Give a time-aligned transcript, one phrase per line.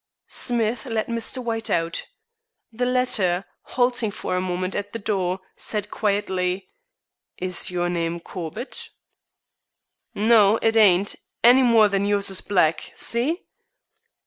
[0.25, 1.43] Smith let Mr.
[1.43, 2.07] White out.
[2.73, 3.45] The latter,
[3.77, 6.67] halting for a moment at the door, said quietly,
[7.37, 8.89] "Is your name Corbett?"
[10.15, 12.89] "No, it ain't, any more than yours is Black.
[12.95, 13.45] See?"